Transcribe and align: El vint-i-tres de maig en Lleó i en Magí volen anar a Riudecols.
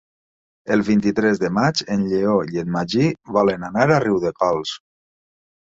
El 0.75 0.79
vint-i-tres 0.87 1.41
de 1.43 1.51
maig 1.59 1.83
en 1.97 2.07
Lleó 2.13 2.33
i 2.55 2.63
en 2.63 2.75
Magí 2.79 3.07
volen 3.39 3.71
anar 3.73 3.87
a 3.99 4.03
Riudecols. 4.07 4.79